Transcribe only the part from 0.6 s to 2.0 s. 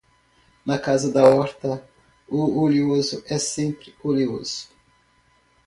Na casa da horta,